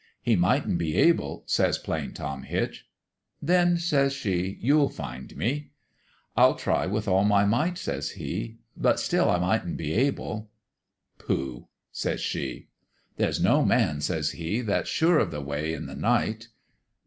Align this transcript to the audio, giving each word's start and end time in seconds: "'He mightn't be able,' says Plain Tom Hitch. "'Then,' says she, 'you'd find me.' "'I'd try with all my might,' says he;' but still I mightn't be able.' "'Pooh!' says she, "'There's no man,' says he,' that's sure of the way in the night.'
"'He 0.29 0.35
mightn't 0.35 0.79
be 0.79 0.95
able,' 0.95 1.43
says 1.45 1.77
Plain 1.77 2.13
Tom 2.13 2.41
Hitch. 2.41 2.87
"'Then,' 3.39 3.77
says 3.77 4.13
she, 4.13 4.57
'you'd 4.59 4.91
find 4.93 5.37
me.' 5.37 5.69
"'I'd 6.35 6.57
try 6.57 6.87
with 6.87 7.07
all 7.07 7.23
my 7.23 7.45
might,' 7.45 7.77
says 7.77 8.09
he;' 8.17 8.57
but 8.75 8.99
still 8.99 9.29
I 9.29 9.37
mightn't 9.37 9.77
be 9.77 9.93
able.' 9.93 10.49
"'Pooh!' 11.19 11.67
says 12.01 12.19
she, 12.19 12.69
"'There's 13.17 13.39
no 13.39 13.63
man,' 13.63 14.01
says 14.01 14.31
he,' 14.31 14.61
that's 14.61 14.89
sure 14.89 15.19
of 15.19 15.29
the 15.29 15.39
way 15.39 15.71
in 15.71 15.85
the 15.85 15.95
night.' 15.95 16.47